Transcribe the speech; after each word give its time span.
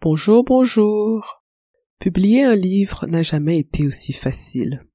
Bonjour, 0.00 0.44
bonjour. 0.44 1.42
Publier 1.98 2.44
un 2.44 2.54
livre 2.54 3.08
n'a 3.08 3.22
jamais 3.22 3.58
été 3.58 3.84
aussi 3.84 4.12
facile. 4.12 4.86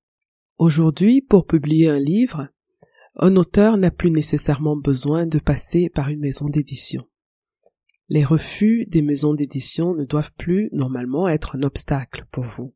Aujourd'hui, 0.58 1.22
pour 1.22 1.46
publier 1.46 1.90
un 1.90 2.00
livre, 2.00 2.48
un 3.18 3.36
auteur 3.36 3.76
n'a 3.76 3.92
plus 3.92 4.12
nécessairement 4.12 4.78
besoin 4.78 5.26
de 5.26 5.40
passer 5.40 5.90
par 5.90 6.08
une 6.08 6.22
maison 6.22 6.48
d'édition. 6.48 7.06
Les 8.08 8.24
refus 8.24 8.86
des 8.86 9.02
maisons 9.02 9.34
d'édition 9.34 9.94
ne 9.94 10.06
doivent 10.06 10.32
plus 10.38 10.70
normalement 10.72 11.28
être 11.28 11.58
un 11.58 11.64
obstacle 11.64 12.24
pour 12.32 12.46
vous. 12.46 12.74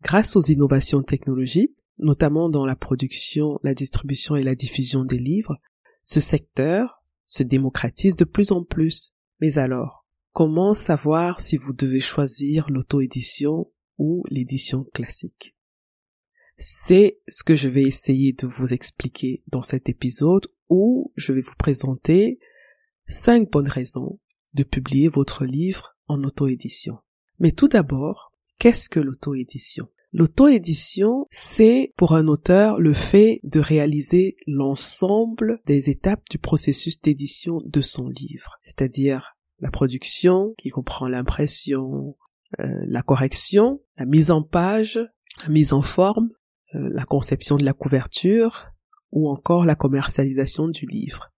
Grâce 0.00 0.36
aux 0.36 0.42
innovations 0.42 1.02
technologiques, 1.02 1.74
notamment 1.98 2.48
dans 2.48 2.66
la 2.66 2.76
production, 2.76 3.58
la 3.64 3.74
distribution 3.74 4.36
et 4.36 4.44
la 4.44 4.54
diffusion 4.54 5.04
des 5.04 5.18
livres, 5.18 5.56
ce 6.04 6.20
secteur 6.20 7.02
se 7.26 7.42
démocratise 7.42 8.14
de 8.14 8.24
plus 8.24 8.52
en 8.52 8.62
plus. 8.62 9.12
Mais 9.40 9.58
alors, 9.58 10.03
Comment 10.34 10.74
savoir 10.74 11.40
si 11.40 11.56
vous 11.56 11.72
devez 11.72 12.00
choisir 12.00 12.68
l'auto-édition 12.68 13.70
ou 13.98 14.24
l'édition 14.28 14.82
classique? 14.92 15.54
C'est 16.56 17.20
ce 17.28 17.44
que 17.44 17.54
je 17.54 17.68
vais 17.68 17.84
essayer 17.84 18.32
de 18.32 18.48
vous 18.48 18.72
expliquer 18.72 19.44
dans 19.46 19.62
cet 19.62 19.88
épisode 19.88 20.48
où 20.68 21.12
je 21.14 21.32
vais 21.32 21.40
vous 21.40 21.54
présenter 21.56 22.40
cinq 23.06 23.48
bonnes 23.48 23.68
raisons 23.68 24.18
de 24.54 24.64
publier 24.64 25.06
votre 25.06 25.44
livre 25.44 25.96
en 26.08 26.24
auto-édition. 26.24 26.98
Mais 27.38 27.52
tout 27.52 27.68
d'abord, 27.68 28.32
qu'est-ce 28.58 28.88
que 28.88 28.98
l'auto-édition? 28.98 29.88
L'auto-édition, 30.12 31.28
c'est 31.30 31.92
pour 31.96 32.12
un 32.12 32.26
auteur 32.26 32.80
le 32.80 32.92
fait 32.92 33.38
de 33.44 33.60
réaliser 33.60 34.36
l'ensemble 34.48 35.60
des 35.64 35.90
étapes 35.90 36.28
du 36.28 36.38
processus 36.38 37.00
d'édition 37.00 37.62
de 37.64 37.80
son 37.80 38.08
livre, 38.08 38.58
c'est-à-dire 38.62 39.33
la 39.60 39.70
production 39.70 40.54
qui 40.58 40.70
comprend 40.70 41.08
l'impression, 41.08 42.16
euh, 42.60 42.66
la 42.86 43.02
correction, 43.02 43.80
la 43.96 44.06
mise 44.06 44.30
en 44.30 44.42
page, 44.42 45.00
la 45.42 45.48
mise 45.48 45.72
en 45.72 45.82
forme, 45.82 46.30
euh, 46.74 46.88
la 46.90 47.04
conception 47.04 47.56
de 47.56 47.64
la 47.64 47.72
couverture 47.72 48.70
ou 49.12 49.28
encore 49.28 49.64
la 49.64 49.74
commercialisation 49.74 50.68
du 50.68 50.86
livre. 50.86 51.30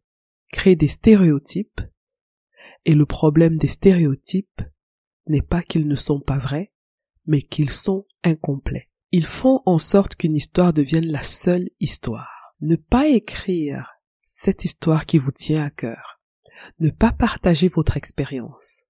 crée 0.51 0.75
des 0.75 0.89
stéréotypes 0.89 1.81
et 2.85 2.95
le 2.95 3.07
problème 3.07 3.57
des 3.57 3.69
stéréotypes 3.69 4.63
n'est 5.29 5.43
pas 5.43 5.63
qu'ils 5.63 5.87
ne 5.87 5.95
sont 5.95 6.19
pas 6.19 6.39
vrais, 6.39 6.73
mais 7.25 7.41
qu'ils 7.41 7.71
sont 7.71 8.05
incomplets. 8.25 8.91
Ils 9.13 9.27
font 9.27 9.63
en 9.65 9.79
sorte 9.79 10.17
qu'une 10.17 10.35
histoire 10.35 10.73
devienne 10.73 11.07
la 11.07 11.23
seule 11.23 11.71
histoire. 11.79 12.57
Ne 12.61 12.75
pas 12.75 13.07
écrire 13.07 13.93
cette 14.25 14.65
histoire 14.65 15.07
qui 15.07 15.19
vous 15.19 15.31
tient 15.31 15.63
à 15.63 15.71
cœur. 15.71 16.21
Ne 16.81 16.91
pas 16.91 17.13
partager 17.13 17.69
votre 17.69 17.97
expérience. 17.97 18.83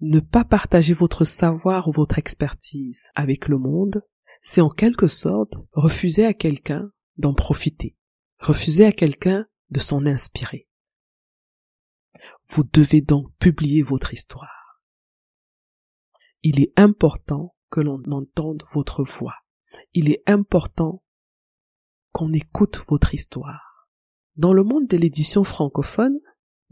Ne 0.00 0.18
pas 0.18 0.44
partager 0.44 0.94
votre 0.94 1.24
savoir 1.24 1.86
ou 1.86 1.92
votre 1.92 2.18
expertise 2.18 3.08
avec 3.14 3.46
le 3.46 3.58
monde 3.58 4.02
c'est 4.42 4.60
en 4.60 4.68
quelque 4.68 5.06
sorte 5.06 5.54
refuser 5.70 6.26
à 6.26 6.34
quelqu'un 6.34 6.90
d'en 7.16 7.32
profiter, 7.32 7.96
refuser 8.40 8.84
à 8.84 8.92
quelqu'un 8.92 9.46
de 9.70 9.78
s'en 9.78 10.04
inspirer. 10.04 10.68
Vous 12.48 12.64
devez 12.64 13.00
donc 13.00 13.32
publier 13.38 13.82
votre 13.82 14.12
histoire. 14.12 14.82
Il 16.42 16.60
est 16.60 16.72
important 16.76 17.54
que 17.70 17.80
l'on 17.80 18.02
entende 18.10 18.64
votre 18.72 19.04
voix. 19.04 19.36
Il 19.94 20.10
est 20.10 20.22
important 20.26 21.04
qu'on 22.10 22.32
écoute 22.32 22.84
votre 22.88 23.14
histoire. 23.14 23.88
Dans 24.34 24.52
le 24.52 24.64
monde 24.64 24.88
de 24.88 24.96
l'édition 24.96 25.44
francophone, 25.44 26.18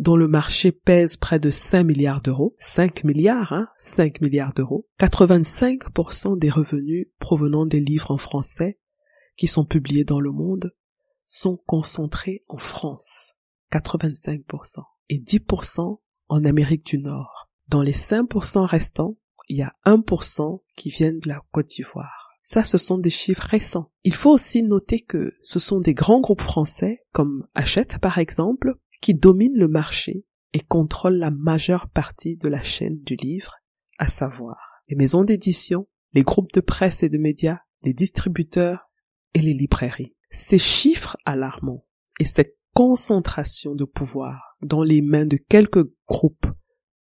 dont 0.00 0.16
le 0.16 0.28
marché 0.28 0.72
pèse 0.72 1.18
près 1.18 1.38
de 1.38 1.50
5 1.50 1.84
milliards 1.84 2.22
d'euros, 2.22 2.56
5 2.58 3.04
milliards, 3.04 3.52
hein, 3.52 3.68
5 3.76 4.22
milliards 4.22 4.54
d'euros, 4.54 4.88
85% 4.98 6.38
des 6.38 6.48
revenus 6.48 7.08
provenant 7.18 7.66
des 7.66 7.80
livres 7.80 8.10
en 8.10 8.16
français 8.16 8.80
qui 9.36 9.46
sont 9.46 9.66
publiés 9.66 10.04
dans 10.04 10.20
le 10.20 10.32
monde 10.32 10.74
sont 11.22 11.58
concentrés 11.66 12.40
en 12.48 12.56
France, 12.56 13.34
85%, 13.72 14.82
et 15.10 15.18
10% 15.18 16.00
en 16.28 16.44
Amérique 16.46 16.86
du 16.86 16.98
Nord. 16.98 17.50
Dans 17.68 17.82
les 17.82 17.92
5% 17.92 18.64
restants, 18.64 19.18
il 19.48 19.58
y 19.58 19.62
a 19.62 19.76
1% 19.84 20.62
qui 20.76 20.88
viennent 20.88 21.20
de 21.20 21.28
la 21.28 21.42
Côte 21.52 21.68
d'Ivoire. 21.68 22.30
Ça, 22.42 22.64
ce 22.64 22.78
sont 22.78 22.98
des 22.98 23.10
chiffres 23.10 23.46
récents. 23.46 23.92
Il 24.02 24.14
faut 24.14 24.30
aussi 24.30 24.62
noter 24.62 25.00
que 25.00 25.34
ce 25.42 25.58
sont 25.58 25.78
des 25.78 25.94
grands 25.94 26.20
groupes 26.20 26.40
français, 26.40 27.00
comme 27.12 27.46
Hachette 27.54 27.98
par 27.98 28.16
exemple, 28.16 28.76
qui 29.00 29.14
domine 29.14 29.56
le 29.56 29.68
marché 29.68 30.24
et 30.52 30.60
contrôle 30.60 31.14
la 31.14 31.30
majeure 31.30 31.88
partie 31.88 32.36
de 32.36 32.48
la 32.48 32.62
chaîne 32.62 33.00
du 33.02 33.16
livre, 33.16 33.56
à 33.98 34.08
savoir 34.08 34.82
les 34.88 34.96
maisons 34.96 35.24
d'édition 35.24 35.86
les 36.12 36.22
groupes 36.22 36.52
de 36.52 36.60
presse 36.60 37.02
et 37.02 37.08
de 37.08 37.18
médias, 37.18 37.60
les 37.82 37.94
distributeurs 37.94 38.90
et 39.34 39.40
les 39.40 39.54
librairies. 39.54 40.14
Ces 40.30 40.58
chiffres 40.58 41.16
alarmants 41.24 41.86
et 42.18 42.24
cette 42.24 42.56
concentration 42.74 43.74
de 43.74 43.84
pouvoir 43.84 44.56
dans 44.62 44.82
les 44.82 45.02
mains 45.02 45.26
de 45.26 45.36
quelques 45.36 45.88
groupes 46.06 46.46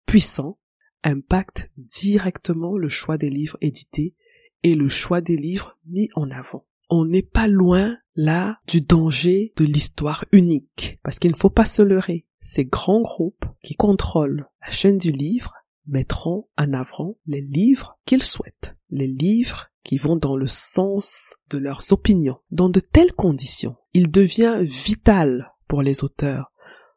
puissants 0.06 0.58
impactent 1.02 1.70
directement 1.76 2.76
le 2.76 2.88
choix 2.88 3.18
des 3.18 3.30
livres 3.30 3.58
édités 3.60 4.14
et 4.62 4.74
le 4.74 4.88
choix 4.88 5.20
des 5.20 5.36
livres 5.36 5.78
mis 5.86 6.08
en 6.14 6.30
avant. 6.30 6.66
On 6.88 7.04
n'est 7.04 7.22
pas 7.22 7.48
loin 7.48 7.96
là 8.14 8.58
du 8.66 8.80
danger 8.80 9.52
de 9.56 9.64
l'histoire 9.64 10.24
unique, 10.32 10.98
parce 11.02 11.18
qu'il 11.18 11.32
ne 11.32 11.36
faut 11.36 11.50
pas 11.50 11.66
se 11.66 11.82
leurrer. 11.82 12.26
Ces 12.40 12.64
grands 12.64 13.02
groupes 13.02 13.46
qui 13.62 13.74
contrôlent 13.74 14.46
la 14.64 14.72
chaîne 14.72 14.98
du 14.98 15.10
livre 15.10 15.52
mettront 15.86 16.48
en 16.56 16.72
avant 16.72 17.16
les 17.26 17.40
livres 17.40 17.98
qu'ils 18.06 18.22
souhaitent, 18.22 18.76
les 18.90 19.06
livres 19.06 19.68
qui 19.82 19.96
vont 19.96 20.16
dans 20.16 20.36
le 20.36 20.46
sens 20.46 21.34
de 21.50 21.58
leurs 21.58 21.92
opinions. 21.92 22.38
Dans 22.50 22.68
de 22.68 22.80
telles 22.80 23.12
conditions, 23.12 23.76
il 23.92 24.10
devient 24.10 24.58
vital 24.62 25.52
pour 25.68 25.82
les 25.82 26.04
auteurs 26.04 26.52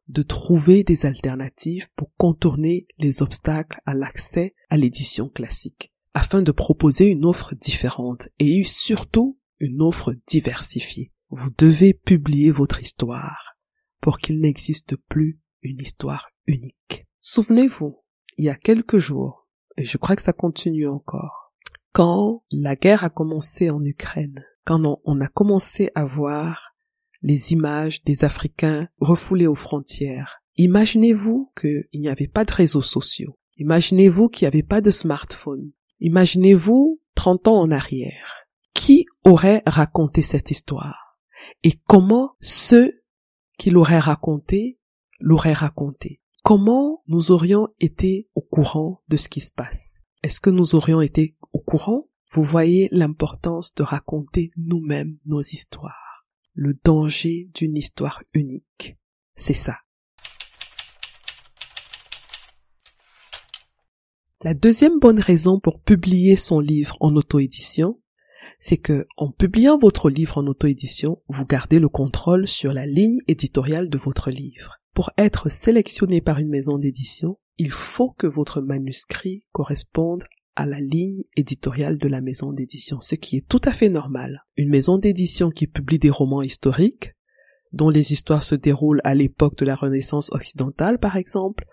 de 0.07 0.23
trouver 0.23 0.83
des 0.83 1.05
alternatives 1.05 1.87
pour 1.95 2.11
contourner 2.17 2.87
les 2.97 3.21
obstacles 3.21 3.79
à 3.85 3.93
l'accès 3.93 4.55
à 4.69 4.77
l'édition 4.77 5.29
classique, 5.29 5.93
afin 6.13 6.41
de 6.41 6.51
proposer 6.51 7.05
une 7.05 7.25
offre 7.25 7.53
différente 7.55 8.29
et 8.39 8.63
surtout 8.63 9.38
une 9.59 9.81
offre 9.81 10.15
diversifiée. 10.27 11.11
Vous 11.29 11.49
devez 11.57 11.93
publier 11.93 12.51
votre 12.51 12.81
histoire 12.81 13.55
pour 14.01 14.19
qu'il 14.19 14.39
n'existe 14.39 14.95
plus 14.95 15.39
une 15.61 15.79
histoire 15.79 16.29
unique. 16.47 17.05
Souvenez-vous, 17.19 17.97
il 18.37 18.45
y 18.45 18.49
a 18.49 18.55
quelques 18.55 18.97
jours, 18.97 19.47
et 19.77 19.83
je 19.83 19.97
crois 19.97 20.15
que 20.15 20.21
ça 20.21 20.33
continue 20.33 20.87
encore, 20.87 21.53
quand 21.91 22.43
la 22.51 22.75
guerre 22.75 23.03
a 23.03 23.09
commencé 23.09 23.69
en 23.69 23.83
Ukraine, 23.83 24.45
quand 24.63 24.99
on, 25.03 25.19
a 25.19 25.27
commencé 25.27 25.89
à 25.95 26.05
voir 26.05 26.75
les 27.21 27.51
images 27.51 28.03
des 28.03 28.23
Africains 28.23 28.87
refoulés 28.99 29.47
aux 29.47 29.55
frontières, 29.55 30.41
imaginez-vous 30.55 31.51
qu'il 31.59 31.87
n'y 31.95 32.07
avait 32.07 32.27
pas 32.27 32.45
de 32.45 32.53
réseaux 32.53 32.81
sociaux. 32.81 33.37
Imaginez-vous 33.57 34.29
qu'il 34.29 34.45
n'y 34.45 34.47
avait 34.47 34.63
pas 34.63 34.79
de 34.79 34.91
smartphone. 34.91 35.71
Imaginez-vous 35.99 37.01
30 37.15 37.47
ans 37.49 37.59
en 37.59 37.71
arrière. 37.71 38.47
Qui 38.73 39.05
aurait 39.23 39.63
raconté 39.65 40.21
cette 40.21 40.51
histoire? 40.51 41.19
Et 41.63 41.73
comment 41.87 42.35
ceux 42.39 43.01
qui 43.57 43.69
l'auraient 43.69 43.99
raconté 43.99 44.79
l'auraient 45.19 45.53
raconté? 45.53 46.21
Comment 46.43 47.03
nous 47.07 47.31
aurions 47.31 47.67
été 47.79 48.29
au 48.35 48.41
courant 48.41 49.01
de 49.09 49.17
ce 49.17 49.29
qui 49.29 49.41
se 49.41 49.51
passe? 49.51 50.01
Est-ce 50.23 50.39
que 50.41 50.49
nous 50.49 50.75
aurions 50.75 51.01
été 51.01 51.35
au 51.53 51.59
courant? 51.59 52.07
Vous 52.31 52.43
voyez 52.43 52.89
l'importance 52.91 53.73
de 53.73 53.83
raconter 53.83 54.51
nous-mêmes 54.55 55.17
nos 55.25 55.41
histoires 55.41 56.09
le 56.59 56.77
danger 56.83 57.47
d'une 57.55 57.77
histoire 57.77 58.21
unique. 58.33 58.97
C'est 59.35 59.53
ça. 59.53 59.77
La 64.43 64.53
deuxième 64.53 64.99
bonne 64.99 65.21
raison 65.21 65.61
pour 65.61 65.81
publier 65.81 66.35
son 66.35 66.59
livre 66.59 66.97
en 66.99 67.15
auto-édition, 67.15 68.01
c'est 68.59 68.77
que, 68.77 69.07
en 69.15 69.31
publiant 69.31 69.77
votre 69.77 70.09
livre 70.09 70.37
en 70.37 70.45
auto-édition, 70.45 71.21
vous 71.29 71.45
gardez 71.45 71.79
le 71.79 71.89
contrôle 71.89 72.47
sur 72.47 72.73
la 72.73 72.85
ligne 72.85 73.19
éditoriale 73.27 73.89
de 73.89 73.97
votre 73.97 74.29
livre. 74.29 74.75
Pour 74.93 75.11
être 75.17 75.49
sélectionné 75.49 76.19
par 76.19 76.39
une 76.39 76.49
maison 76.49 76.77
d'édition, 76.77 77.39
il 77.57 77.71
faut 77.71 78.11
que 78.11 78.27
votre 78.27 78.61
manuscrit 78.61 79.45
corresponde 79.53 80.25
à 80.57 80.65
la 80.65 80.79
ligne 80.79 81.23
éditoriale 81.37 81.97
de 81.97 82.09
la 82.09 82.19
maison 82.19 82.51
d'édition, 82.51 82.99
ce 82.99 83.15
qui 83.15 83.37
est 83.37 83.47
tout 83.47 83.61
à 83.63 83.71
fait 83.71 83.87
normal. 83.87 84.43
Une 84.57 84.69
maison 84.69 84.97
d'édition 84.97 85.49
qui 85.49 85.67
publie 85.67 85.99
des 85.99 86.09
romans 86.09 86.41
historiques, 86.41 87.13
dont 87.71 87.89
les 87.89 88.11
histoires 88.11 88.43
se 88.43 88.55
déroulent 88.55 89.01
à 89.05 89.15
l'époque 89.15 89.57
de 89.57 89.65
la 89.65 89.75
Renaissance 89.75 90.31
occidentale, 90.33 90.99
par 90.99 91.15
exemple, 91.15 91.65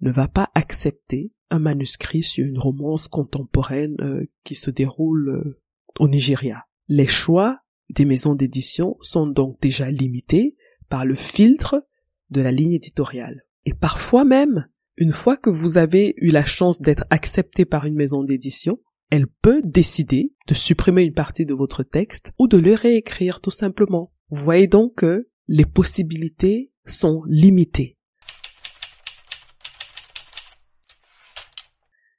ne 0.00 0.12
va 0.12 0.28
pas 0.28 0.50
accepter 0.54 1.32
un 1.50 1.58
manuscrit 1.58 2.22
sur 2.22 2.46
une 2.46 2.58
romance 2.58 3.08
contemporaine 3.08 3.96
euh, 4.00 4.24
qui 4.44 4.54
se 4.54 4.70
déroule 4.70 5.28
euh, 5.30 5.60
au 5.98 6.08
Nigeria. 6.08 6.64
Les 6.88 7.06
choix 7.06 7.60
des 7.90 8.04
maisons 8.04 8.34
d'édition 8.34 8.96
sont 9.00 9.26
donc 9.26 9.60
déjà 9.60 9.90
limités 9.90 10.56
par 10.88 11.04
le 11.04 11.14
filtre 11.14 11.86
de 12.30 12.40
la 12.40 12.52
ligne 12.52 12.72
éditoriale. 12.72 13.44
Et 13.64 13.74
parfois 13.74 14.24
même, 14.24 14.68
une 14.96 15.12
fois 15.12 15.36
que 15.36 15.50
vous 15.50 15.78
avez 15.78 16.14
eu 16.16 16.30
la 16.30 16.44
chance 16.44 16.80
d'être 16.80 17.04
accepté 17.10 17.64
par 17.64 17.84
une 17.84 17.94
maison 17.94 18.24
d'édition, 18.24 18.80
elle 19.10 19.26
peut 19.26 19.60
décider 19.64 20.34
de 20.48 20.54
supprimer 20.54 21.04
une 21.04 21.14
partie 21.14 21.46
de 21.46 21.54
votre 21.54 21.82
texte 21.82 22.32
ou 22.38 22.48
de 22.48 22.56
le 22.56 22.74
réécrire 22.74 23.40
tout 23.40 23.50
simplement. 23.50 24.12
Vous 24.30 24.42
voyez 24.42 24.66
donc 24.66 24.96
que 24.96 25.28
les 25.48 25.64
possibilités 25.64 26.72
sont 26.84 27.22
limitées. 27.26 27.96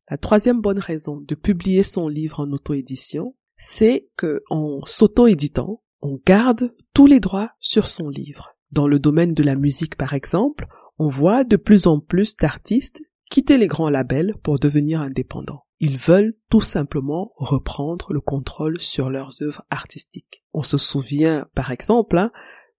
La 0.09 0.17
troisième 0.17 0.61
bonne 0.61 0.79
raison 0.79 1.19
de 1.19 1.35
publier 1.35 1.83
son 1.83 2.07
livre 2.07 2.39
en 2.39 2.51
auto-édition, 2.53 3.35
c'est 3.57 4.09
que 4.15 4.43
en 4.49 4.81
s'auto-éditant, 4.85 5.81
on 6.01 6.19
garde 6.25 6.73
tous 6.93 7.07
les 7.07 7.19
droits 7.19 7.51
sur 7.59 7.89
son 7.89 8.07
livre. 8.07 8.55
Dans 8.71 8.87
le 8.87 8.99
domaine 8.99 9.33
de 9.33 9.43
la 9.43 9.55
musique 9.55 9.95
par 9.95 10.13
exemple, 10.13 10.67
on 10.99 11.07
voit 11.07 11.43
de 11.43 11.57
plus 11.57 11.87
en 11.87 11.99
plus 11.99 12.35
d'artistes 12.35 13.01
quitter 13.29 13.57
les 13.57 13.67
grands 13.67 13.89
labels 13.89 14.35
pour 14.43 14.59
devenir 14.59 15.01
indépendants. 15.01 15.63
Ils 15.79 15.97
veulent 15.97 16.35
tout 16.49 16.61
simplement 16.61 17.33
reprendre 17.35 18.13
le 18.13 18.21
contrôle 18.21 18.79
sur 18.79 19.09
leurs 19.09 19.41
œuvres 19.43 19.63
artistiques. 19.69 20.43
On 20.53 20.63
se 20.63 20.77
souvient 20.77 21.47
par 21.53 21.71
exemple 21.71 22.17
hein, 22.17 22.31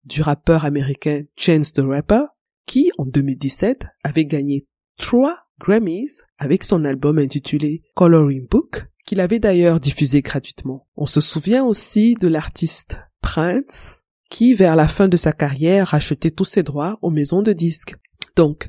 du 0.05 0.23
rappeur 0.23 0.65
américain 0.65 1.23
Chance 1.37 1.73
the 1.73 1.81
Rapper 1.81 2.25
qui 2.67 2.91
en 2.99 3.05
2017 3.07 3.87
avait 4.05 4.27
gagné 4.27 4.67
trois 4.97 5.37
Grammys 5.61 6.23
avec 6.39 6.65
son 6.65 6.85
album 6.85 7.19
intitulé 7.19 7.83
Coloring 7.95 8.47
Book 8.49 8.89
qu'il 9.09 9.21
avait 9.21 9.39
d'ailleurs 9.39 9.81
diffusé 9.81 10.21
gratuitement. 10.21 10.87
On 10.95 11.07
se 11.07 11.23
souvient 11.23 11.65
aussi 11.65 12.13
de 12.13 12.29
l'artiste 12.29 12.99
Prince 13.23 14.03
qui, 14.29 14.53
vers 14.53 14.77
la 14.77 14.87
fin 14.87 15.09
de 15.09 15.17
sa 15.17 15.33
carrière, 15.33 15.89
rachetait 15.89 16.31
tous 16.31 16.45
ses 16.45 16.63
droits 16.63 16.99
aux 17.01 17.09
maisons 17.09 17.41
de 17.41 17.55
disques. 17.55 17.97
Donc, 18.37 18.69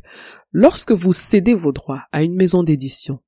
lorsque 0.53 0.93
vous 0.93 1.11
cédez 1.11 1.53
vos 1.53 1.73
droits 1.73 2.05
à 2.13 2.23
une 2.23 2.35
maison 2.35 2.63
d'édition, 2.63 3.19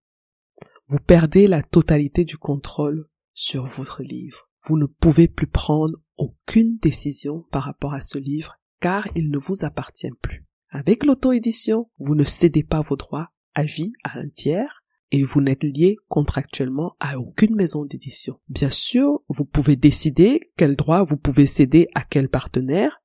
vous 0.88 1.00
perdez 1.06 1.48
la 1.48 1.64
totalité 1.64 2.24
du 2.24 2.38
contrôle 2.38 3.10
sur 3.34 3.66
votre 3.66 4.04
livre. 4.04 4.50
Vous 4.64 4.78
ne 4.78 4.86
pouvez 4.86 5.28
plus 5.28 5.48
prendre 5.48 5.98
aucune 6.16 6.78
décision 6.78 7.44
par 7.52 7.64
rapport 7.64 7.94
à 7.94 8.00
ce 8.00 8.20
livre 8.20 8.56
car 8.80 9.06
il 9.16 9.32
ne 9.32 9.38
vous 9.38 9.66
appartient 9.66 10.12
plus. 10.22 10.46
Avec 10.70 11.04
l'auto-édition, 11.04 11.90
vous 12.00 12.16
ne 12.16 12.24
cédez 12.24 12.64
pas 12.64 12.80
vos 12.80 12.96
droits 12.96 13.32
à 13.54 13.64
vie 13.64 13.92
à 14.06 14.20
un 14.20 14.30
tiers 14.30 14.81
et 15.12 15.24
vous 15.24 15.42
n'êtes 15.42 15.64
lié 15.64 15.98
contractuellement 16.08 16.96
à 17.00 17.20
aucune 17.20 17.56
maison 17.56 17.86
d'édition. 17.86 18.40
Bien 18.48 18.70
sûr, 18.70 19.22
vous 19.28 19.46
pouvez 19.46 19.76
décider 19.76 20.42
quel 20.58 20.76
droit 20.76 21.04
vous 21.04 21.18
pouvez 21.18 21.46
céder 21.46 21.88
à 21.96 22.04
quel 22.04 22.30
partenaire 22.30 23.02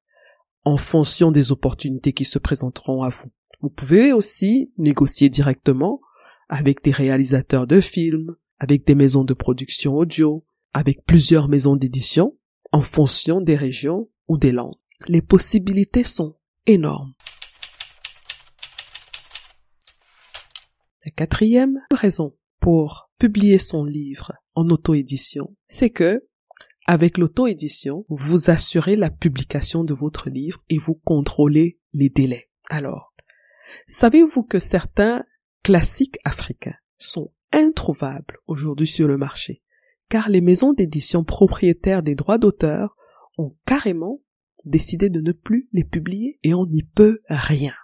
en 0.65 0.77
fonction 0.77 1.31
des 1.31 1.53
opportunités 1.53 2.13
qui 2.13 2.25
se 2.25 2.39
présenteront 2.39 3.03
à 3.03 3.09
vous. 3.09 3.31
Vous 3.61 3.71
pouvez 3.71 4.13
aussi 4.13 4.73
négocier 4.79 5.29
directement 5.29 6.01
avec 6.49 6.83
des 6.83 6.93
réalisateurs 6.93 7.67
de 7.67 7.81
films, 7.81 8.37
avec 8.59 8.87
des 8.87 8.95
maisons 8.95 9.25
de 9.25 9.35
production 9.35 9.95
audio, 9.95 10.45
avec 10.73 11.05
plusieurs 11.05 11.49
maisons 11.49 11.77
d'édition, 11.77 12.37
en 12.73 12.81
fonction 12.81 13.41
des 13.41 13.57
régions 13.57 14.09
ou 14.29 14.39
des 14.39 14.53
langues. 14.53 14.75
Les 15.09 15.23
possibilités 15.23 16.05
sont 16.05 16.37
énormes. 16.67 17.15
La 21.07 21.13
quatrième 21.13 21.79
raison 21.93 22.37
pour 22.59 23.13
publier 23.21 23.59
son 23.59 23.85
livre 23.85 24.33
en 24.57 24.69
auto-édition, 24.71 25.55
c'est 25.69 25.91
que 25.91 26.27
avec 26.85 27.17
l'auto-édition, 27.17 28.05
vous 28.09 28.51
assurez 28.51 28.97
la 28.97 29.11
publication 29.11 29.85
de 29.85 29.95
votre 29.95 30.29
livre 30.29 30.65
et 30.69 30.79
vous 30.79 30.97
contrôlez 30.97 31.79
les 31.93 32.09
délais. 32.09 32.51
Alors, 32.69 33.15
savez-vous 33.87 34.43
que 34.43 34.59
certains 34.59 35.25
classiques 35.63 36.19
africains 36.25 36.75
sont 36.99 37.33
introuvables 37.53 38.39
aujourd'hui 38.49 38.89
sur 38.89 39.07
le 39.07 39.17
marché, 39.17 39.63
car 40.09 40.29
les 40.29 40.41
maisons 40.41 40.73
d'édition 40.73 41.23
propriétaires 41.23 42.03
des 42.03 42.17
droits 42.17 42.39
d'auteur 42.39 42.97
ont 43.39 43.57
carrément 43.65 44.23
décidé 44.65 45.09
de 45.09 45.21
ne 45.21 45.31
plus 45.31 45.69
les 45.73 45.85
publier 45.85 46.41
et 46.43 46.53
on 46.53 46.67
n'y 46.67 46.83
peut 46.83 47.21
rien. 47.29 47.75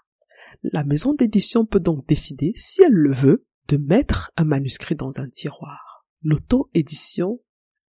La 0.62 0.84
maison 0.84 1.14
d'édition 1.14 1.66
peut 1.66 1.80
donc 1.80 2.06
décider, 2.06 2.52
si 2.54 2.82
elle 2.82 2.92
le 2.92 3.12
veut, 3.12 3.46
de 3.68 3.76
mettre 3.76 4.30
un 4.36 4.44
manuscrit 4.44 4.94
dans 4.94 5.20
un 5.20 5.28
tiroir. 5.28 6.06
L'auto-édition 6.22 7.40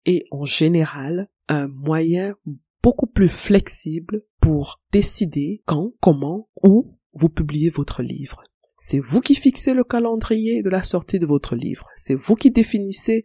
est 0.07 0.25
en 0.31 0.45
général 0.45 1.29
un 1.49 1.69
moyen 1.69 2.35
beaucoup 2.83 3.07
plus 3.07 3.29
flexible 3.29 4.23
pour 4.41 4.81
décider 4.91 5.63
quand, 5.67 5.93
comment, 6.01 6.49
où 6.63 6.99
vous 7.13 7.29
publiez 7.29 7.71
votre 7.71 8.03
livre. 8.03 8.43
C'est 8.85 8.99
vous 8.99 9.21
qui 9.21 9.37
fixez 9.37 9.75
le 9.75 9.85
calendrier 9.85 10.61
de 10.61 10.69
la 10.69 10.83
sortie 10.83 11.21
de 11.21 11.25
votre 11.25 11.55
livre. 11.55 11.87
C'est 11.95 12.17
vous 12.17 12.35
qui 12.35 12.51
définissez 12.51 13.23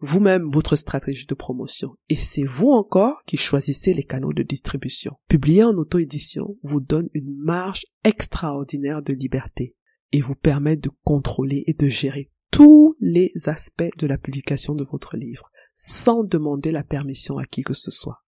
vous-même 0.00 0.50
votre 0.52 0.76
stratégie 0.76 1.24
de 1.24 1.34
promotion. 1.34 1.96
Et 2.10 2.14
c'est 2.14 2.44
vous 2.44 2.72
encore 2.72 3.22
qui 3.24 3.38
choisissez 3.38 3.94
les 3.94 4.02
canaux 4.04 4.34
de 4.34 4.42
distribution. 4.42 5.14
Publier 5.26 5.64
en 5.64 5.72
auto-édition 5.78 6.58
vous 6.62 6.82
donne 6.82 7.08
une 7.14 7.34
marge 7.38 7.86
extraordinaire 8.04 9.00
de 9.00 9.14
liberté 9.14 9.74
et 10.12 10.20
vous 10.20 10.34
permet 10.34 10.76
de 10.76 10.90
contrôler 11.04 11.64
et 11.66 11.72
de 11.72 11.88
gérer 11.88 12.30
tous 12.50 12.94
les 13.00 13.32
aspects 13.46 13.96
de 13.96 14.06
la 14.06 14.18
publication 14.18 14.74
de 14.74 14.84
votre 14.84 15.16
livre 15.16 15.50
sans 15.72 16.22
demander 16.22 16.70
la 16.70 16.84
permission 16.84 17.38
à 17.38 17.46
qui 17.46 17.62
que 17.62 17.72
ce 17.72 17.90
soit. 17.90 18.26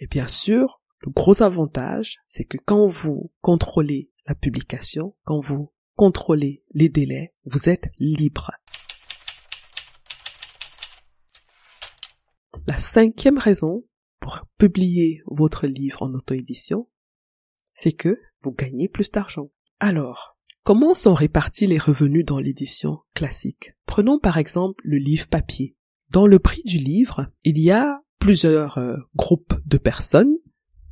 Et 0.00 0.08
bien 0.08 0.26
sûr, 0.26 0.82
le 1.02 1.12
gros 1.12 1.40
avantage, 1.42 2.16
c'est 2.26 2.44
que 2.44 2.58
quand 2.58 2.88
vous 2.88 3.30
contrôlez 3.42 4.10
la 4.26 4.34
publication, 4.34 5.14
quand 5.22 5.38
vous 5.38 5.70
contrôlez 5.96 6.62
les 6.72 6.88
délais, 6.88 7.32
vous 7.44 7.68
êtes 7.68 7.90
libre. 7.98 8.52
La 12.66 12.78
cinquième 12.78 13.38
raison 13.38 13.84
pour 14.20 14.40
publier 14.58 15.22
votre 15.26 15.66
livre 15.66 16.02
en 16.02 16.12
auto-édition, 16.12 16.88
c'est 17.74 17.92
que 17.92 18.20
vous 18.42 18.52
gagnez 18.52 18.88
plus 18.88 19.10
d'argent. 19.10 19.50
Alors, 19.80 20.36
comment 20.64 20.94
sont 20.94 21.14
répartis 21.14 21.66
les 21.66 21.78
revenus 21.78 22.24
dans 22.24 22.40
l'édition 22.40 22.98
classique? 23.14 23.72
Prenons 23.86 24.18
par 24.18 24.36
exemple 24.36 24.82
le 24.84 24.98
livre 24.98 25.28
papier. 25.28 25.76
Dans 26.10 26.26
le 26.26 26.38
prix 26.38 26.62
du 26.64 26.78
livre, 26.78 27.28
il 27.44 27.58
y 27.58 27.70
a 27.70 28.02
plusieurs 28.18 28.78
euh, 28.78 28.96
groupes 29.14 29.54
de 29.64 29.78
personnes, 29.78 30.36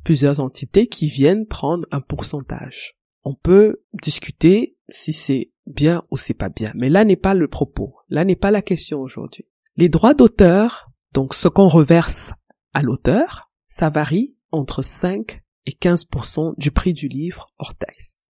plusieurs 0.03 0.39
entités 0.39 0.87
qui 0.87 1.07
viennent 1.07 1.45
prendre 1.45 1.87
un 1.91 2.01
pourcentage. 2.01 2.97
On 3.23 3.33
peut 3.33 3.83
discuter 4.01 4.74
si 4.89 5.13
c'est 5.13 5.51
bien 5.65 6.03
ou 6.11 6.17
c'est 6.17 6.33
pas 6.33 6.49
bien, 6.49 6.71
mais 6.75 6.89
là 6.89 7.05
n'est 7.05 7.15
pas 7.15 7.33
le 7.33 7.47
propos, 7.47 7.95
là 8.09 8.23
n'est 8.23 8.35
pas 8.35 8.51
la 8.51 8.61
question 8.61 8.99
aujourd'hui. 8.99 9.45
Les 9.77 9.89
droits 9.89 10.13
d'auteur 10.13 10.91
donc 11.15 11.33
ce 11.33 11.47
qu'on 11.47 11.69
reverse 11.69 12.33
à 12.73 12.81
l'auteur, 12.81 13.49
ça 13.69 13.89
varie 13.89 14.37
entre 14.51 14.81
5 14.81 15.41
et 15.65 15.71
15% 15.71 16.55
du 16.57 16.71
prix 16.71 16.91
du 16.91 17.07
livre 17.07 17.53
hors 17.57 17.73
taxe. 17.73 18.25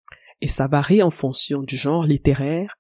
Et 0.41 0.49
ça 0.49 0.67
varie 0.67 1.03
en 1.03 1.11
fonction 1.11 1.63
du 1.63 1.77
genre 1.77 2.07
littéraire 2.07 2.79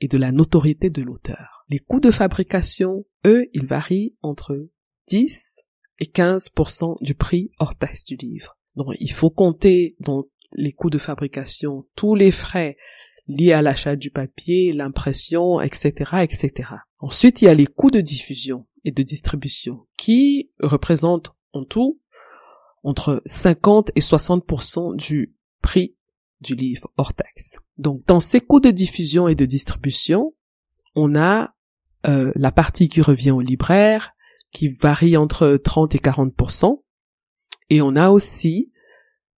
et 0.00 0.08
de 0.08 0.18
la 0.18 0.32
notoriété 0.32 0.90
de 0.90 1.00
l'auteur. 1.00 1.64
Les 1.68 1.78
coûts 1.78 2.00
de 2.00 2.10
fabrication, 2.10 3.06
eux, 3.24 3.46
ils 3.52 3.66
varient 3.66 4.16
entre 4.20 4.68
10 5.06 5.60
et 6.00 6.06
15% 6.06 6.96
du 7.00 7.14
prix 7.14 7.52
hors 7.60 7.76
taxe 7.76 8.04
du 8.04 8.16
livre. 8.16 8.58
Donc 8.74 8.88
il 8.98 9.12
faut 9.12 9.30
compter 9.30 9.94
dans 10.00 10.24
les 10.54 10.72
coûts 10.72 10.90
de 10.90 10.98
fabrication 10.98 11.86
tous 11.94 12.16
les 12.16 12.32
frais 12.32 12.76
liés 13.28 13.52
à 13.52 13.62
l'achat 13.62 13.96
du 13.96 14.10
papier, 14.10 14.72
l'impression, 14.72 15.60
etc., 15.60 16.22
etc. 16.22 16.70
Ensuite, 16.98 17.42
il 17.42 17.46
y 17.46 17.48
a 17.48 17.54
les 17.54 17.66
coûts 17.66 17.90
de 17.90 18.00
diffusion 18.00 18.66
et 18.84 18.92
de 18.92 19.02
distribution 19.02 19.86
qui 19.96 20.50
représentent 20.60 21.32
en 21.52 21.64
tout 21.64 22.00
entre 22.82 23.22
50 23.26 23.90
et 23.96 24.00
60% 24.00 24.96
du 24.96 25.34
prix 25.60 25.96
du 26.40 26.54
livre 26.54 26.90
hors 26.96 27.14
taxe. 27.14 27.58
Donc 27.78 28.04
dans 28.06 28.20
ces 28.20 28.40
coûts 28.40 28.60
de 28.60 28.70
diffusion 28.70 29.26
et 29.26 29.34
de 29.34 29.44
distribution, 29.44 30.34
on 30.94 31.16
a 31.16 31.54
euh, 32.06 32.32
la 32.36 32.52
partie 32.52 32.88
qui 32.88 33.00
revient 33.00 33.32
au 33.32 33.40
libraire 33.40 34.12
qui 34.56 34.68
varie 34.68 35.18
entre 35.18 35.58
30 35.62 35.94
et 35.96 35.98
40%, 35.98 36.82
et 37.68 37.82
on 37.82 37.94
a 37.94 38.08
aussi 38.08 38.72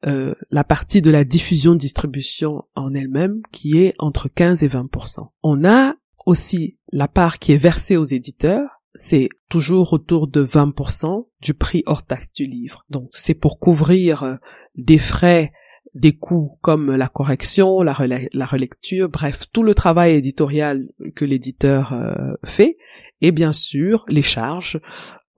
euh, 0.07 0.35
la 0.51 0.65
partie 0.65 1.03
de 1.03 1.11
la 1.11 1.25
diffusion 1.25 1.75
distribution 1.75 2.65
en 2.75 2.95
elle-même 2.95 3.43
qui 3.53 3.79
est 3.79 3.95
entre 3.99 4.29
15 4.29 4.63
et 4.63 4.69
20%. 4.69 5.29
On 5.43 5.65
a 5.65 5.95
aussi 6.27 6.79
la 6.93 7.09
part 7.09 7.39
qui 7.39 7.53
est 7.53 7.57
versée 7.57 7.97
aux 7.97 8.05
éditeurs 8.05 8.79
c'est 8.99 9.29
toujours 9.49 9.93
autour 9.93 10.27
de 10.27 10.45
20% 10.45 11.29
du 11.41 11.55
prix 11.55 11.83
hors 11.87 12.05
taxe 12.05 12.33
du 12.33 12.45
livre. 12.45 12.85
Donc 12.91 13.11
c'est 13.13 13.35
pour 13.35 13.59
couvrir 13.59 14.23
euh, 14.25 14.35
des 14.75 14.99
frais, 14.99 15.53
des 15.95 16.17
coûts 16.17 16.59
comme 16.61 16.95
la 16.95 17.09
correction, 17.09 17.83
la, 17.83 17.93
relecture, 17.93 19.09
bref, 19.09 19.45
tout 19.53 19.63
le 19.63 19.75
travail 19.75 20.15
éditorial 20.15 20.89
que 21.15 21.25
l'éditeur 21.25 21.93
euh, 21.93 22.35
fait, 22.45 22.77
et 23.21 23.31
bien 23.31 23.53
sûr 23.53 24.05
les 24.09 24.23
charges 24.23 24.81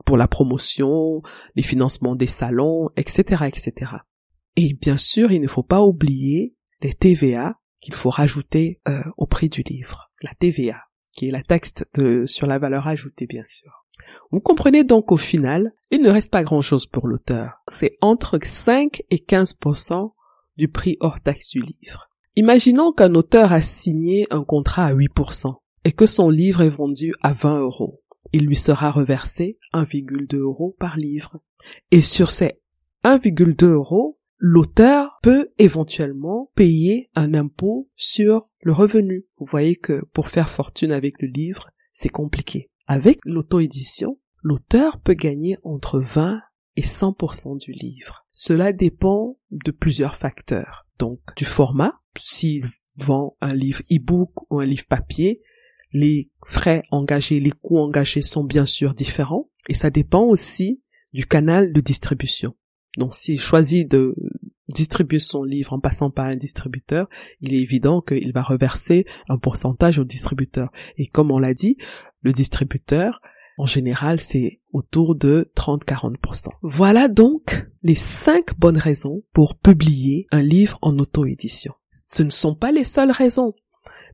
pour 0.04 0.16
la 0.16 0.26
promotion, 0.26 1.22
les 1.54 1.62
financements 1.62 2.16
des 2.16 2.26
salons, 2.26 2.88
etc., 2.96 3.44
etc. 3.46 3.92
Et 4.56 4.74
bien 4.74 4.98
sûr, 4.98 5.32
il 5.32 5.40
ne 5.40 5.48
faut 5.48 5.62
pas 5.62 5.82
oublier 5.82 6.54
les 6.82 6.94
TVA 6.94 7.58
qu'il 7.80 7.94
faut 7.94 8.10
rajouter 8.10 8.80
euh, 8.88 9.02
au 9.16 9.26
prix 9.26 9.48
du 9.48 9.62
livre. 9.62 10.10
La 10.22 10.34
TVA 10.34 10.82
qui 11.12 11.28
est 11.28 11.32
la 11.32 11.42
taxe 11.42 11.74
de, 11.94 12.24
sur 12.26 12.46
la 12.46 12.58
valeur 12.58 12.86
ajoutée 12.86 13.26
bien 13.26 13.44
sûr. 13.44 13.84
Vous 14.30 14.40
comprenez 14.40 14.84
donc 14.84 15.12
au 15.12 15.16
final, 15.16 15.72
il 15.90 16.00
ne 16.00 16.10
reste 16.10 16.32
pas 16.32 16.42
grand-chose 16.42 16.86
pour 16.86 17.06
l'auteur. 17.06 17.62
C'est 17.70 17.96
entre 18.00 18.38
5 18.42 19.02
et 19.10 19.18
15% 19.18 20.12
du 20.56 20.68
prix 20.68 20.96
hors 21.00 21.20
taxe 21.20 21.50
du 21.50 21.60
livre. 21.60 22.08
Imaginons 22.36 22.92
qu'un 22.92 23.14
auteur 23.14 23.52
a 23.52 23.60
signé 23.60 24.26
un 24.30 24.44
contrat 24.44 24.86
à 24.86 24.94
8% 24.94 25.54
et 25.84 25.92
que 25.92 26.06
son 26.06 26.30
livre 26.30 26.62
est 26.62 26.68
vendu 26.68 27.12
à 27.22 27.32
20 27.32 27.60
euros. 27.60 28.02
Il 28.32 28.46
lui 28.46 28.56
sera 28.56 28.90
reversé 28.90 29.58
1,2 29.74 30.36
euros 30.36 30.76
par 30.78 30.96
livre. 30.96 31.40
Et 31.90 32.02
sur 32.02 32.30
ces 32.30 32.52
1,2 33.04 33.66
euros, 33.66 34.18
l'auteur 34.40 35.18
peut 35.22 35.50
éventuellement 35.58 36.50
payer 36.56 37.10
un 37.14 37.34
impôt 37.34 37.88
sur 37.94 38.48
le 38.62 38.72
revenu. 38.72 39.26
Vous 39.38 39.46
voyez 39.46 39.76
que 39.76 40.02
pour 40.12 40.28
faire 40.28 40.48
fortune 40.48 40.92
avec 40.92 41.20
le 41.20 41.28
livre, 41.28 41.68
c'est 41.92 42.08
compliqué. 42.08 42.70
Avec 42.86 43.18
l'auto-édition, 43.24 44.18
l'auteur 44.42 44.98
peut 44.98 45.14
gagner 45.14 45.58
entre 45.62 46.00
20 46.00 46.40
et 46.76 46.80
100% 46.80 47.58
du 47.58 47.72
livre. 47.72 48.26
Cela 48.32 48.72
dépend 48.72 49.38
de 49.50 49.70
plusieurs 49.70 50.16
facteurs. 50.16 50.86
Donc 50.98 51.20
du 51.36 51.44
format, 51.44 52.00
s'il 52.18 52.64
vend 52.96 53.36
un 53.42 53.54
livre 53.54 53.82
e-book 53.92 54.50
ou 54.50 54.60
un 54.60 54.66
livre 54.66 54.86
papier, 54.88 55.42
les 55.92 56.30
frais 56.46 56.82
engagés, 56.90 57.40
les 57.40 57.50
coûts 57.52 57.78
engagés 57.78 58.22
sont 58.22 58.44
bien 58.44 58.64
sûr 58.64 58.94
différents 58.94 59.50
et 59.68 59.74
ça 59.74 59.90
dépend 59.90 60.24
aussi 60.24 60.82
du 61.12 61.26
canal 61.26 61.72
de 61.72 61.80
distribution. 61.80 62.54
Donc 62.98 63.14
s'il 63.14 63.40
choisit 63.40 63.90
de 63.90 64.14
distribuer 64.68 65.18
son 65.18 65.42
livre 65.42 65.72
en 65.72 65.80
passant 65.80 66.10
par 66.10 66.26
un 66.26 66.36
distributeur, 66.36 67.08
il 67.40 67.54
est 67.54 67.60
évident 67.60 68.00
qu'il 68.00 68.32
va 68.32 68.42
reverser 68.42 69.06
un 69.28 69.38
pourcentage 69.38 69.98
au 69.98 70.04
distributeur. 70.04 70.70
Et 70.96 71.06
comme 71.06 71.30
on 71.30 71.38
l'a 71.38 71.54
dit, 71.54 71.76
le 72.22 72.32
distributeur, 72.32 73.20
en 73.58 73.66
général, 73.66 74.20
c'est 74.20 74.60
autour 74.72 75.14
de 75.14 75.50
30-40%. 75.56 76.48
Voilà 76.62 77.08
donc 77.08 77.66
les 77.82 77.94
cinq 77.94 78.58
bonnes 78.58 78.78
raisons 78.78 79.22
pour 79.32 79.58
publier 79.58 80.26
un 80.30 80.42
livre 80.42 80.78
en 80.82 80.98
auto-édition. 80.98 81.74
Ce 81.90 82.22
ne 82.22 82.30
sont 82.30 82.54
pas 82.54 82.72
les 82.72 82.84
seules 82.84 83.10
raisons, 83.10 83.54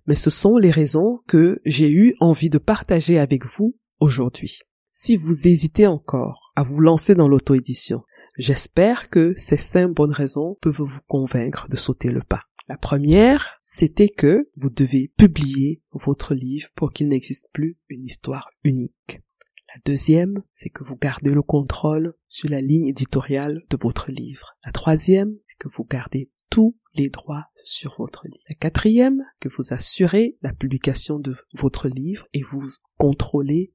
mais 0.06 0.14
ce 0.14 0.30
sont 0.30 0.56
les 0.56 0.70
raisons 0.70 1.20
que 1.26 1.60
j'ai 1.64 1.90
eu 1.90 2.16
envie 2.20 2.50
de 2.50 2.58
partager 2.58 3.18
avec 3.18 3.44
vous 3.44 3.76
aujourd'hui. 4.00 4.60
Si 4.90 5.16
vous 5.16 5.46
hésitez 5.46 5.86
encore 5.86 6.52
à 6.56 6.62
vous 6.62 6.80
lancer 6.80 7.14
dans 7.14 7.28
l'auto-édition, 7.28 8.02
J'espère 8.38 9.08
que 9.08 9.32
ces 9.34 9.56
cinq 9.56 9.88
bonnes 9.88 10.12
raisons 10.12 10.58
peuvent 10.60 10.82
vous 10.82 11.00
convaincre 11.08 11.68
de 11.68 11.76
sauter 11.76 12.10
le 12.10 12.20
pas. 12.20 12.42
La 12.68 12.76
première, 12.76 13.58
c'était 13.62 14.10
que 14.10 14.50
vous 14.56 14.68
devez 14.68 15.12
publier 15.16 15.82
votre 15.92 16.34
livre 16.34 16.68
pour 16.74 16.92
qu'il 16.92 17.08
n'existe 17.08 17.48
plus 17.52 17.78
une 17.88 18.04
histoire 18.04 18.50
unique. 18.62 19.22
La 19.68 19.80
deuxième, 19.84 20.42
c'est 20.52 20.68
que 20.68 20.84
vous 20.84 20.96
gardez 20.96 21.30
le 21.30 21.42
contrôle 21.42 22.14
sur 22.28 22.50
la 22.50 22.60
ligne 22.60 22.88
éditoriale 22.88 23.62
de 23.70 23.78
votre 23.80 24.12
livre. 24.12 24.56
La 24.64 24.72
troisième, 24.72 25.36
c'est 25.46 25.56
que 25.58 25.68
vous 25.68 25.84
gardez 25.84 26.30
tous 26.50 26.76
les 26.94 27.08
droits 27.08 27.46
sur 27.64 27.96
votre 27.98 28.26
livre. 28.26 28.44
La 28.48 28.54
quatrième, 28.54 29.22
que 29.40 29.48
vous 29.48 29.72
assurez 29.72 30.36
la 30.42 30.52
publication 30.52 31.18
de 31.18 31.34
votre 31.54 31.88
livre 31.88 32.26
et 32.32 32.42
vous 32.42 32.68
contrôlez 32.98 33.72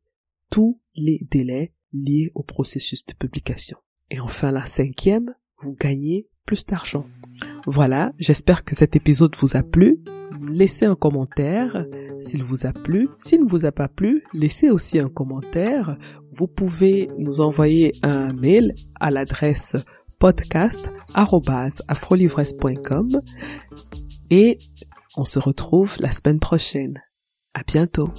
tous 0.50 0.82
les 0.96 1.20
délais 1.32 1.74
liés 1.94 2.32
au 2.36 2.44
processus 2.44 3.06
de 3.06 3.14
publication. 3.14 3.78
Et 4.12 4.20
enfin 4.20 4.52
la 4.52 4.68
cinquième, 4.68 5.34
vous 5.62 5.74
gagnez 5.74 6.28
plus 6.46 6.66
d'argent. 6.66 7.06
Voilà, 7.66 8.12
j'espère 8.20 8.66
que 8.66 8.76
cet 8.76 8.96
épisode 8.96 9.36
vous 9.38 9.56
a 9.56 9.64
plu. 9.64 10.00
Laissez 10.52 10.86
un 10.86 10.96
commentaire 10.96 11.86
s'il 12.20 12.44
vous 12.44 12.66
a 12.66 12.74
plu. 12.74 13.08
S'il 13.20 13.44
ne 13.44 13.50
vous 13.50 13.66
a 13.66 13.72
pas 13.72 13.88
plu, 13.88 14.26
laissez 14.34 14.70
aussi 14.70 15.00
un 15.00 15.08
commentaire. 15.08 15.98
Vous 16.32 16.48
pouvez 16.48 17.10
nous 17.18 17.40
envoyer 17.42 17.94
un 18.04 18.34
mail 18.34 18.76
à 19.00 19.10
l'adresse 19.10 19.76
podcast.afrolivresse.com 20.20 23.08
et 24.30 24.60
on 25.18 25.26
se 25.26 25.40
retrouve 25.40 25.96
la 26.00 26.12
semaine 26.12 26.40
prochaine. 26.40 27.02
À 27.54 27.64
bientôt. 27.64 28.14